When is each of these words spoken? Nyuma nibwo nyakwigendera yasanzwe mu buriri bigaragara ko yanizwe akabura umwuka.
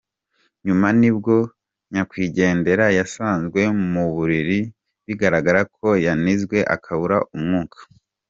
Nyuma 0.65 0.87
nibwo 0.99 1.35
nyakwigendera 1.91 2.85
yasanzwe 2.97 3.61
mu 3.91 4.05
buriri 4.13 4.59
bigaragara 5.05 5.61
ko 5.75 5.87
yanizwe 6.05 6.57
akabura 6.75 7.17
umwuka. 7.35 7.79